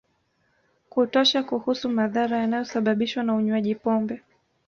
kutosha 0.89 1.43
kuhusu 1.43 1.89
madhara 1.89 2.37
yanayosababishwa 2.37 3.23
na 3.23 3.33
unywaji 3.35 3.75
pombe 3.75 4.21